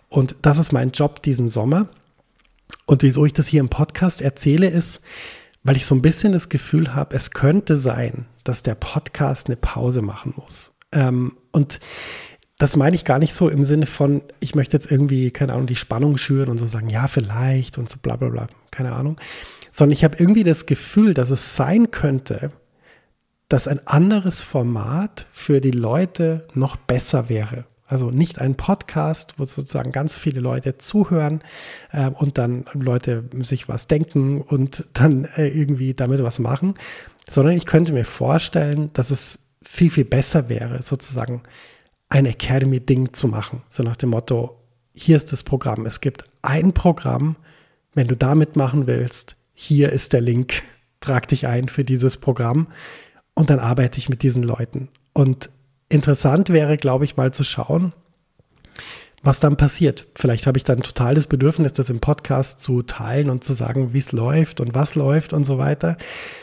Und 0.09 0.37
das 0.43 0.59
ist 0.59 0.73
mein 0.73 0.93
Job 0.93 1.23
diesen 1.23 1.49
Sommer 1.49 1.89
und 2.87 3.03
wieso 3.03 3.27
ich 3.27 3.33
das 3.33 3.47
hier 3.47 3.61
im 3.61 3.69
Podcast 3.69 4.23
erzähle, 4.23 4.69
ist, 4.69 5.01
weil 5.63 5.77
ich 5.77 5.87
so 5.87 5.95
ein 5.95 6.03
bisschen 6.03 6.33
das 6.33 6.49
Gefühl 6.49 6.95
habe, 6.95 7.15
es 7.15 7.31
könnte 7.31 7.77
sein, 7.77 8.27
dass 8.45 8.63
der 8.63 8.75
Podcast 8.75 9.49
eine 9.49 9.57
Pause 9.57 10.03
machen 10.03 10.35
muss. 10.37 10.73
Ähm, 10.93 11.37
und 11.53 11.81
das 12.59 12.77
meine 12.77 12.97
ich 12.97 13.05
gar 13.05 13.19
nicht 13.19 13.35
so 13.35 13.49
im 13.49 13.65
Sinne 13.65 13.87
von, 13.87 14.23
ich 14.41 14.55
möchte 14.55 14.77
jetzt 14.77 14.91
irgendwie, 14.91 15.31
keine 15.31 15.53
Ahnung, 15.53 15.67
die 15.67 15.77
Spannung 15.77 16.19
schüren 16.19 16.49
und 16.49 16.59
so 16.59 16.67
sagen, 16.67 16.89
ja, 16.89 17.07
vielleicht 17.07 17.79
und 17.79 17.89
so 17.89 17.99
bla 18.01 18.17
bla 18.17 18.29
bla, 18.29 18.49
keine 18.71 18.93
Ahnung. 18.93 19.21
Sondern 19.71 19.93
ich 19.93 20.03
habe 20.03 20.17
irgendwie 20.19 20.45
das 20.45 20.67
Gefühl, 20.67 21.15
dass 21.15 21.31
es 21.31 21.55
sein 21.55 21.91
könnte, 21.91 22.51
dass 23.49 23.69
ein 23.69 23.87
anderes 23.87 24.43
Format 24.43 25.27
für 25.33 25.61
die 25.61 25.71
Leute 25.71 26.49
noch 26.55 26.77
besser 26.77 27.29
wäre. 27.29 27.65
Also 27.89 28.11
nicht 28.11 28.39
ein 28.39 28.55
Podcast, 28.55 29.35
wo 29.39 29.45
sozusagen 29.45 29.93
ganz 29.93 30.19
viele 30.19 30.41
Leute 30.41 30.77
zuhören 30.77 31.43
äh, 31.91 32.11
und 32.11 32.37
dann 32.37 32.67
Leute 32.75 33.25
sich 33.41 33.67
was 33.67 33.89
denken 33.89 34.43
und 34.43 34.87
dann 34.93 35.25
äh, 35.25 35.49
irgendwie 35.49 35.95
damit 35.95 36.23
was 36.23 36.39
machen, 36.39 36.75
sondern 37.29 37.57
ich 37.57 37.65
könnte 37.65 37.95
mir 37.95 38.05
vorstellen, 38.05 38.91
dass 38.93 39.11
es 39.11 39.41
viel, 39.63 39.91
viel 39.91 40.05
besser 40.05 40.51
wäre, 40.51 40.83
sozusagen 40.83 41.43
ein 42.11 42.27
Academy-Ding 42.27 43.15
zu 43.15 43.27
machen. 43.27 43.63
So 43.71 43.83
nach 43.83 43.97
dem 43.97 44.11
Motto, 44.11 44.61
hier 44.95 45.17
ist 45.17 45.33
das 45.33 45.43
Programm. 45.43 45.87
Es 45.87 46.01
gibt 46.01 46.25
ein 46.43 46.75
Programm, 46.75 47.37
wenn 47.95 48.07
du 48.07 48.17
da 48.17 48.35
mitmachen 48.35 48.87
willst, 48.87 49.37
hier 49.55 49.91
ist 49.93 50.13
der 50.13 50.21
Link, 50.21 50.63
trag 51.01 51.27
dich 51.29 51.47
ein 51.47 51.69
für 51.69 51.85
dieses 51.85 52.19
Programm 52.19 52.69
und 53.35 53.49
dann 53.49 53.61
arbeite 53.61 53.99
ich 53.99 54.11
mit 54.11 54.23
diesen 54.23 54.43
Leuten. 54.43 54.89
Und 55.15 55.51
interessant 55.89 56.51
wäre, 56.51 56.77
glaube 56.77 57.05
ich, 57.05 57.17
mal 57.17 57.33
zu 57.33 57.45
schauen, 57.45 57.93
was 59.23 59.41
dann 59.41 59.57
passiert. 59.57 60.07
Vielleicht 60.15 60.47
habe 60.47 60.59
ich 60.59 60.65
dann 60.65 60.83
total 60.83 61.15
das 61.15 61.27
Bedürfnis, 61.27 61.73
das 61.73 61.91
im 61.91 62.01
Podcast 62.01 62.61
zu 62.61 62.83
teilen 62.83 63.31
und 63.31 63.45
zu 63.45 63.53
sagen, 63.53 63.93
wie 63.93 63.99
es 63.99 64.13
läuft 64.13 64.61
und 64.61 64.75
was 64.75 64.95
läuft 64.95 65.33
und 65.33 65.45
so 65.45 65.59
weiter. 65.59 65.97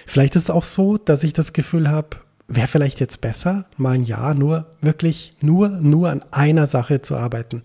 Vielleicht 0.06 0.36
ist 0.36 0.44
es 0.44 0.50
auch 0.50 0.64
so, 0.64 0.98
dass 0.98 1.24
ich 1.24 1.34
das 1.34 1.54
Gefühl 1.54 1.90
habe, 1.90 2.18
wäre 2.48 2.68
vielleicht 2.68 3.00
jetzt 3.00 3.22
besser, 3.22 3.66
mal 3.78 3.96
ein 3.96 4.04
Jahr 4.04 4.34
nur 4.34 4.68
wirklich 4.82 5.36
nur, 5.42 5.70
nur 5.70 6.10
an 6.10 6.24
einer 6.32 6.68
Sache 6.68 7.02
zu 7.02 7.16
arbeiten. 7.16 7.64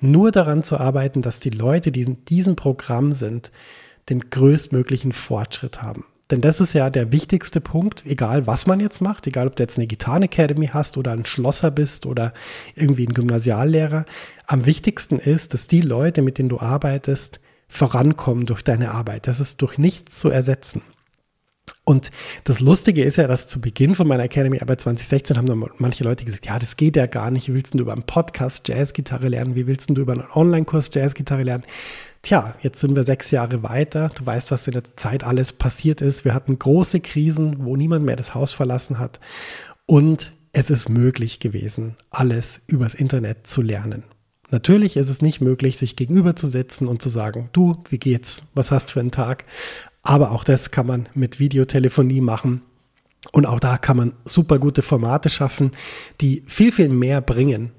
Nur 0.00 0.30
daran 0.30 0.62
zu 0.62 0.78
arbeiten, 0.78 1.20
dass 1.20 1.40
die 1.40 1.50
Leute, 1.50 1.92
die 1.92 2.02
in 2.02 2.24
diesem 2.24 2.56
Programm 2.56 3.12
sind, 3.12 3.50
den 4.08 4.30
größtmöglichen 4.30 5.12
Fortschritt 5.12 5.82
haben. 5.82 6.04
Denn 6.30 6.40
das 6.40 6.60
ist 6.60 6.72
ja 6.72 6.90
der 6.90 7.10
wichtigste 7.10 7.60
Punkt, 7.60 8.04
egal 8.06 8.46
was 8.46 8.66
man 8.66 8.78
jetzt 8.80 9.00
macht, 9.00 9.26
egal 9.26 9.48
ob 9.48 9.56
du 9.56 9.62
jetzt 9.62 9.78
eine 9.78 9.86
Gitarren 9.86 10.22
Academy 10.22 10.68
hast 10.68 10.96
oder 10.96 11.12
ein 11.12 11.24
Schlosser 11.24 11.70
bist 11.70 12.06
oder 12.06 12.32
irgendwie 12.74 13.06
ein 13.06 13.14
Gymnasiallehrer. 13.14 14.04
Am 14.46 14.66
wichtigsten 14.66 15.18
ist, 15.18 15.54
dass 15.54 15.66
die 15.66 15.80
Leute, 15.80 16.22
mit 16.22 16.38
denen 16.38 16.48
du 16.48 16.60
arbeitest, 16.60 17.40
vorankommen 17.68 18.46
durch 18.46 18.62
deine 18.62 18.92
Arbeit. 18.92 19.26
Das 19.26 19.40
ist 19.40 19.62
durch 19.62 19.78
nichts 19.78 20.18
zu 20.18 20.28
ersetzen. 20.28 20.82
Und 21.84 22.10
das 22.44 22.60
Lustige 22.60 23.02
ist 23.02 23.16
ja, 23.16 23.26
dass 23.26 23.46
zu 23.46 23.60
Beginn 23.60 23.94
von 23.94 24.06
meiner 24.06 24.24
Academy-Arbeit 24.24 24.80
2016 24.80 25.36
haben 25.36 25.46
dann 25.46 25.64
manche 25.78 26.04
Leute 26.04 26.24
gesagt, 26.24 26.46
ja, 26.46 26.58
das 26.58 26.76
geht 26.76 26.96
ja 26.96 27.06
gar 27.06 27.30
nicht. 27.30 27.48
Wie 27.48 27.54
willst 27.54 27.74
du 27.74 27.78
über 27.78 27.92
einen 27.92 28.04
Podcast 28.04 28.68
Jazzgitarre 28.68 29.28
lernen? 29.28 29.54
Wie 29.54 29.66
willst 29.66 29.90
du 29.90 30.00
über 30.00 30.12
einen 30.12 30.26
Online-Kurs 30.32 30.90
Jazzgitarre 30.92 31.42
lernen? 31.42 31.64
Tja, 32.22 32.54
jetzt 32.60 32.80
sind 32.80 32.94
wir 32.94 33.02
sechs 33.02 33.30
Jahre 33.30 33.62
weiter. 33.62 34.08
Du 34.14 34.26
weißt, 34.26 34.50
was 34.50 34.66
in 34.66 34.74
der 34.74 34.96
Zeit 34.96 35.24
alles 35.24 35.52
passiert 35.52 36.00
ist. 36.02 36.24
Wir 36.24 36.34
hatten 36.34 36.58
große 36.58 37.00
Krisen, 37.00 37.64
wo 37.64 37.76
niemand 37.76 38.04
mehr 38.04 38.16
das 38.16 38.34
Haus 38.34 38.52
verlassen 38.52 38.98
hat. 38.98 39.20
Und 39.86 40.32
es 40.52 40.68
ist 40.68 40.88
möglich 40.88 41.40
gewesen, 41.40 41.94
alles 42.10 42.60
übers 42.66 42.94
Internet 42.94 43.46
zu 43.46 43.62
lernen. 43.62 44.04
Natürlich 44.50 44.96
ist 44.96 45.08
es 45.08 45.22
nicht 45.22 45.40
möglich, 45.40 45.78
sich 45.78 45.96
gegenüberzusetzen 45.96 46.88
und 46.88 47.00
zu 47.00 47.08
sagen, 47.08 47.48
du, 47.52 47.82
wie 47.88 47.98
geht's? 47.98 48.42
Was 48.54 48.70
hast 48.70 48.86
du 48.86 48.92
für 48.94 49.00
einen 49.00 49.12
Tag? 49.12 49.44
Aber 50.02 50.32
auch 50.32 50.44
das 50.44 50.70
kann 50.70 50.86
man 50.86 51.08
mit 51.14 51.38
Videotelefonie 51.38 52.20
machen. 52.20 52.62
Und 53.32 53.46
auch 53.46 53.60
da 53.60 53.78
kann 53.78 53.96
man 53.96 54.12
super 54.24 54.58
gute 54.58 54.82
Formate 54.82 55.30
schaffen, 55.30 55.72
die 56.20 56.42
viel, 56.46 56.72
viel 56.72 56.88
mehr 56.88 57.20
bringen 57.20 57.70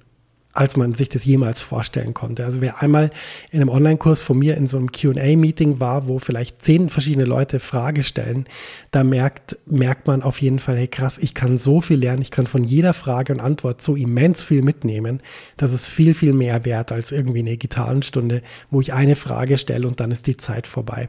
als 0.54 0.78
man 0.78 0.94
sich 0.94 1.10
das 1.10 1.26
jemals 1.26 1.62
vorstellen 1.62 2.14
konnte. 2.14 2.46
Also 2.46 2.62
wer 2.62 2.82
einmal 2.82 3.10
in 3.52 3.62
einem 3.62 3.70
Online-Kurs 3.70 4.22
von 4.22 4.38
mir 4.38 4.58
in 4.58 4.68
so 4.68 4.78
einem 4.78 4.92
QA-Meeting 4.92 5.80
war, 5.80 6.08
wo 6.08 6.20
vielleicht 6.20 6.62
zehn 6.62 6.90
verschiedene 6.90 7.26
Leute 7.26 7.60
Frage 7.60 8.04
stellen, 8.04 8.46
da 8.92 9.04
merkt, 9.04 9.58
merkt 9.66 10.08
man 10.08 10.22
auf 10.22 10.42
jeden 10.42 10.60
Fall, 10.60 10.78
hey 10.78 10.88
krass, 10.88 11.18
ich 11.18 11.34
kann 11.34 11.58
so 11.58 11.82
viel 11.82 12.00
lernen, 12.00 12.22
ich 12.22 12.32
kann 12.32 12.48
von 12.48 12.64
jeder 12.64 12.94
Frage 12.94 13.34
und 13.34 13.40
Antwort 13.40 13.82
so 13.82 13.96
immens 13.96 14.44
viel 14.44 14.62
mitnehmen. 14.62 15.22
Das 15.58 15.72
ist 15.74 15.88
viel, 15.88 16.14
viel 16.14 16.34
mehr 16.34 16.66
wert 16.66 16.92
als 16.92 17.12
irgendwie 17.12 17.40
eine 17.40 17.58
Gitarrenstunde, 17.58 18.42
wo 18.70 18.82
ich 18.82 18.94
eine 18.94 19.16
Frage 19.16 19.58
stelle 19.58 19.88
und 19.88 20.00
dann 20.00 20.12
ist 20.12 20.28
die 20.28 20.38
Zeit 20.38 20.68
vorbei. 20.68 21.08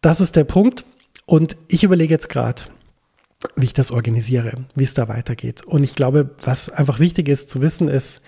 Das 0.00 0.20
ist 0.20 0.36
der 0.36 0.44
Punkt. 0.44 0.84
Und 1.24 1.56
ich 1.68 1.84
überlege 1.84 2.12
jetzt 2.12 2.28
gerade, 2.28 2.62
wie 3.56 3.66
ich 3.66 3.72
das 3.72 3.90
organisiere, 3.90 4.52
wie 4.74 4.84
es 4.84 4.94
da 4.94 5.08
weitergeht. 5.08 5.64
Und 5.64 5.84
ich 5.84 5.94
glaube, 5.94 6.30
was 6.44 6.70
einfach 6.70 6.98
wichtig 6.98 7.28
ist 7.28 7.50
zu 7.50 7.60
wissen, 7.60 7.88
ist, 7.88 8.22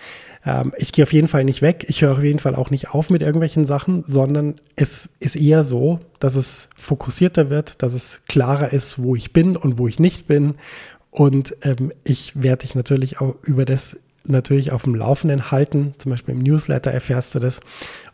ähm, 0.44 0.72
ich 0.76 0.92
gehe 0.92 1.04
auf 1.04 1.12
jeden 1.12 1.28
Fall 1.28 1.44
nicht 1.44 1.62
weg. 1.62 1.86
Ich 1.88 2.02
höre 2.02 2.12
auf 2.12 2.22
jeden 2.22 2.38
Fall 2.38 2.54
auch 2.54 2.70
nicht 2.70 2.90
auf 2.90 3.10
mit 3.10 3.22
irgendwelchen 3.22 3.64
Sachen, 3.64 4.04
sondern 4.06 4.60
es 4.76 5.08
ist 5.20 5.36
eher 5.36 5.64
so, 5.64 6.00
dass 6.18 6.36
es 6.36 6.70
fokussierter 6.78 7.50
wird, 7.50 7.82
dass 7.82 7.94
es 7.94 8.20
klarer 8.28 8.72
ist, 8.72 9.02
wo 9.02 9.16
ich 9.16 9.32
bin 9.32 9.56
und 9.56 9.78
wo 9.78 9.88
ich 9.88 9.98
nicht 9.98 10.26
bin. 10.26 10.54
Und 11.10 11.56
ähm, 11.62 11.92
ich 12.02 12.42
werde 12.42 12.62
dich 12.62 12.74
natürlich 12.74 13.20
auch 13.20 13.36
über 13.42 13.64
das 13.64 14.00
natürlich 14.26 14.72
auf 14.72 14.84
dem 14.84 14.94
Laufenden 14.94 15.50
halten. 15.50 15.94
Zum 15.98 16.10
Beispiel 16.10 16.34
im 16.34 16.42
Newsletter 16.42 16.90
erfährst 16.90 17.34
du 17.34 17.38
das. 17.38 17.60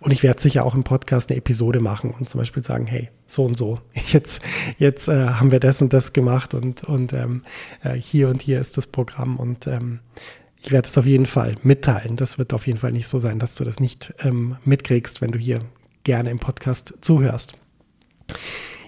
Und 0.00 0.10
ich 0.10 0.22
werde 0.22 0.40
sicher 0.40 0.64
auch 0.64 0.74
im 0.74 0.84
Podcast 0.84 1.30
eine 1.30 1.38
Episode 1.38 1.80
machen 1.80 2.10
und 2.10 2.28
zum 2.28 2.38
Beispiel 2.38 2.64
sagen, 2.64 2.86
hey, 2.86 3.10
so 3.26 3.44
und 3.44 3.56
so, 3.56 3.80
jetzt, 4.08 4.42
jetzt 4.78 5.08
äh, 5.08 5.28
haben 5.28 5.52
wir 5.52 5.60
das 5.60 5.80
und 5.82 5.92
das 5.92 6.12
gemacht 6.12 6.54
und, 6.54 6.84
und 6.84 7.12
ähm, 7.12 7.42
äh, 7.82 7.94
hier 7.94 8.28
und 8.28 8.42
hier 8.42 8.60
ist 8.60 8.76
das 8.76 8.86
Programm. 8.86 9.36
Und 9.36 9.66
ähm, 9.66 10.00
ich 10.62 10.72
werde 10.72 10.88
es 10.88 10.98
auf 10.98 11.06
jeden 11.06 11.26
Fall 11.26 11.54
mitteilen. 11.62 12.16
Das 12.16 12.38
wird 12.38 12.52
auf 12.52 12.66
jeden 12.66 12.78
Fall 12.78 12.92
nicht 12.92 13.08
so 13.08 13.18
sein, 13.18 13.38
dass 13.38 13.54
du 13.54 13.64
das 13.64 13.80
nicht 13.80 14.12
ähm, 14.22 14.56
mitkriegst, 14.64 15.20
wenn 15.20 15.32
du 15.32 15.38
hier 15.38 15.60
gerne 16.04 16.30
im 16.30 16.38
Podcast 16.38 16.94
zuhörst. 17.00 17.54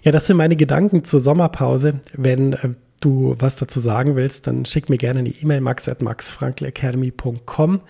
Ja, 0.03 0.13
das 0.13 0.27
sind 0.27 0.37
meine 0.37 0.57
Gedanken 0.57 1.05
zur 1.05 1.21
Sommerpause. 1.21 2.01
Wenn 2.15 2.55
äh, 2.55 2.75
du 3.05 3.35
was 3.39 3.57
dazu 3.57 3.81
sagen 3.81 4.17
willst, 4.17 4.47
dann 4.47 4.65
schick 4.65 4.89
mir 4.89 4.99
gerne 4.99 5.21
eine 5.21 5.29
E-Mail 5.29 5.61
max 5.61 5.89
at 5.89 6.03
maxfrankelacademy.com 6.03 7.81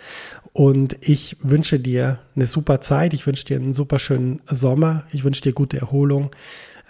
und 0.53 0.97
ich 1.01 1.37
wünsche 1.41 1.79
dir 1.79 2.19
eine 2.37 2.47
super 2.47 2.81
Zeit. 2.81 3.15
Ich 3.15 3.27
wünsche 3.27 3.45
dir 3.45 3.57
einen 3.57 3.73
super 3.73 3.99
schönen 3.99 4.43
Sommer. 4.47 5.05
Ich 5.13 5.25
wünsche 5.25 5.43
dir 5.43 5.53
gute 5.53 5.79
Erholung. 5.79 6.31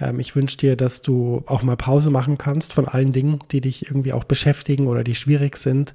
Ähm, 0.00 0.19
ich 0.19 0.35
wünsche 0.35 0.57
dir, 0.57 0.76
dass 0.76 1.02
du 1.02 1.43
auch 1.47 1.62
mal 1.62 1.76
Pause 1.76 2.11
machen 2.11 2.38
kannst 2.38 2.73
von 2.73 2.88
allen 2.88 3.12
Dingen, 3.12 3.41
die 3.50 3.61
dich 3.61 3.87
irgendwie 3.87 4.12
auch 4.12 4.25
beschäftigen 4.25 4.88
oder 4.88 5.05
die 5.05 5.14
schwierig 5.14 5.57
sind 5.57 5.95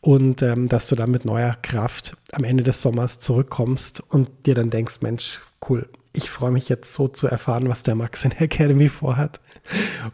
und 0.00 0.42
ähm, 0.42 0.68
dass 0.68 0.88
du 0.88 0.96
dann 0.96 1.10
mit 1.10 1.24
neuer 1.24 1.56
Kraft 1.62 2.16
am 2.32 2.44
Ende 2.44 2.64
des 2.64 2.82
Sommers 2.82 3.18
zurückkommst 3.18 4.02
und 4.08 4.28
dir 4.46 4.54
dann 4.54 4.70
denkst, 4.70 5.00
Mensch, 5.00 5.40
cool, 5.68 5.88
ich 6.12 6.30
freue 6.30 6.50
mich 6.50 6.68
jetzt 6.68 6.94
so 6.94 7.08
zu 7.08 7.26
erfahren, 7.26 7.68
was 7.68 7.82
der 7.82 7.94
Max 7.94 8.24
in 8.24 8.30
der 8.30 8.42
Academy 8.42 8.88
vorhat. 8.88 9.40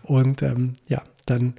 Und 0.03 0.43
ähm, 0.43 0.75
ja, 0.87 1.03
dann 1.27 1.55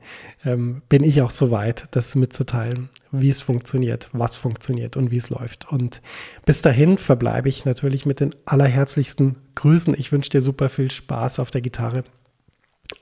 ähm, 0.45 0.81
bin 0.89 1.03
ich 1.03 1.21
auch 1.21 1.31
so 1.31 1.51
weit, 1.51 1.87
das 1.91 2.15
mitzuteilen, 2.15 2.89
wie 3.11 3.29
es 3.29 3.41
funktioniert, 3.41 4.09
was 4.13 4.35
funktioniert 4.35 4.97
und 4.97 5.11
wie 5.11 5.17
es 5.17 5.29
läuft. 5.29 5.69
Und 5.71 6.01
bis 6.45 6.61
dahin 6.61 6.97
verbleibe 6.97 7.49
ich 7.49 7.65
natürlich 7.65 8.05
mit 8.05 8.19
den 8.19 8.33
allerherzlichsten 8.45 9.35
Grüßen. 9.55 9.93
Ich 9.97 10.11
wünsche 10.11 10.31
dir 10.31 10.41
super 10.41 10.69
viel 10.69 10.89
Spaß 10.89 11.39
auf 11.39 11.51
der 11.51 11.61
Gitarre 11.61 12.03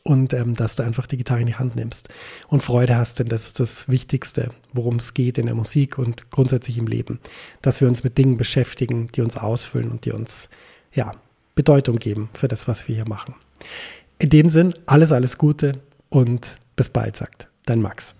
und 0.04 0.34
ähm, 0.34 0.56
dass 0.56 0.76
du 0.76 0.84
einfach 0.84 1.08
die 1.08 1.18
Gitarre 1.18 1.42
in 1.42 1.48
die 1.48 1.56
Hand 1.56 1.76
nimmst 1.76 2.10
und 2.50 2.64
Freude 2.64 2.98
hast, 2.98 3.20
denn 3.20 3.28
das 3.28 3.48
ist 3.48 3.60
das 3.60 3.88
Wichtigste, 3.88 4.52
worum 4.74 4.98
es 4.98 5.14
geht 5.14 5.38
in 5.38 5.46
der 5.46 5.56
Musik 5.56 5.98
und 5.98 6.30
grundsätzlich 6.30 6.78
im 6.78 6.88
Leben, 6.88 7.20
dass 7.62 7.80
wir 7.80 7.88
uns 7.88 8.04
mit 8.04 8.18
Dingen 8.18 8.38
beschäftigen, 8.38 9.10
die 9.14 9.22
uns 9.22 9.38
ausfüllen 9.38 9.92
und 9.92 10.06
die 10.06 10.12
uns 10.12 10.50
ja 10.94 11.14
Bedeutung 11.58 11.98
geben 11.98 12.30
für 12.34 12.48
das, 12.48 12.70
was 12.70 12.88
wir 12.88 12.96
hier 12.96 13.10
machen. 13.10 13.36
In 14.20 14.30
dem 14.30 14.48
Sinn, 14.48 14.74
alles, 14.86 15.12
alles 15.12 15.38
Gute 15.38 15.82
und 16.10 16.58
bis 16.78 16.88
bald, 16.88 17.18
sagt 17.18 17.50
dein 17.66 17.82
Max. 17.82 18.16